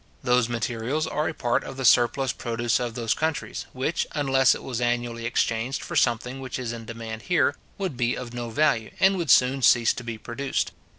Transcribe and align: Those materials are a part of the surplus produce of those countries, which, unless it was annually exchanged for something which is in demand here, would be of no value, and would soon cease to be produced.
Those 0.23 0.49
materials 0.49 1.05
are 1.05 1.29
a 1.29 1.33
part 1.35 1.63
of 1.63 1.77
the 1.77 1.85
surplus 1.85 2.31
produce 2.33 2.79
of 2.79 2.95
those 2.95 3.13
countries, 3.13 3.67
which, 3.71 4.07
unless 4.13 4.55
it 4.55 4.63
was 4.63 4.81
annually 4.81 5.27
exchanged 5.27 5.83
for 5.83 5.95
something 5.95 6.39
which 6.39 6.57
is 6.57 6.71
in 6.73 6.85
demand 6.85 7.21
here, 7.29 7.55
would 7.77 7.97
be 7.97 8.15
of 8.17 8.33
no 8.33 8.49
value, 8.49 8.89
and 8.99 9.15
would 9.15 9.29
soon 9.29 9.61
cease 9.61 9.93
to 9.93 10.03
be 10.03 10.17
produced. 10.17 10.71